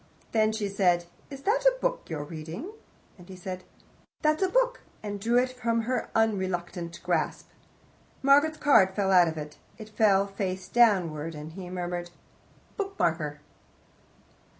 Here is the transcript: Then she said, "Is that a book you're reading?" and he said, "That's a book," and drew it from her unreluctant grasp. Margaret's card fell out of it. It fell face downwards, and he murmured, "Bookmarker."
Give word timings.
Then 0.31 0.51
she 0.51 0.67
said, 0.67 1.05
"Is 1.29 1.43
that 1.43 1.63
a 1.63 1.77
book 1.79 2.05
you're 2.09 2.23
reading?" 2.23 2.71
and 3.19 3.29
he 3.29 3.35
said, 3.35 3.63
"That's 4.23 4.41
a 4.41 4.49
book," 4.49 4.81
and 5.03 5.19
drew 5.19 5.37
it 5.37 5.51
from 5.51 5.81
her 5.81 6.09
unreluctant 6.15 6.99
grasp. 7.03 7.49
Margaret's 8.23 8.57
card 8.57 8.95
fell 8.95 9.11
out 9.11 9.27
of 9.27 9.37
it. 9.37 9.59
It 9.77 9.89
fell 9.89 10.25
face 10.25 10.67
downwards, 10.67 11.35
and 11.35 11.51
he 11.53 11.69
murmured, 11.69 12.09
"Bookmarker." 12.77 13.41